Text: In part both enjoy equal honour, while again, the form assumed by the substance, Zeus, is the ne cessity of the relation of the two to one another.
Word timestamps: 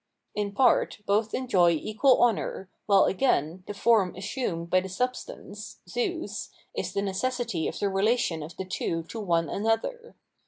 In 0.33 0.51
part 0.53 0.97
both 1.05 1.31
enjoy 1.35 1.73
equal 1.73 2.23
honour, 2.23 2.71
while 2.87 3.03
again, 3.05 3.63
the 3.67 3.73
form 3.75 4.15
assumed 4.15 4.71
by 4.71 4.79
the 4.79 4.89
substance, 4.89 5.77
Zeus, 5.87 6.49
is 6.75 6.91
the 6.93 7.03
ne 7.03 7.11
cessity 7.11 7.69
of 7.69 7.77
the 7.77 7.87
relation 7.87 8.41
of 8.41 8.57
the 8.57 8.65
two 8.65 9.03
to 9.09 9.19
one 9.19 9.47
another. 9.47 10.15